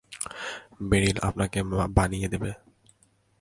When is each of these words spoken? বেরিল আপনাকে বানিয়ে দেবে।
বেরিল 0.89 1.17
আপনাকে 1.21 1.59
বানিয়ে 1.97 2.27
দেবে। 2.33 2.51